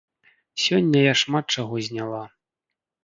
[0.63, 2.23] Сёння я шмат чаго зняла.